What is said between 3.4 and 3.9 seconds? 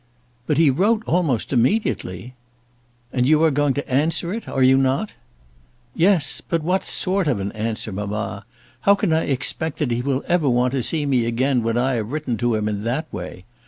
are going to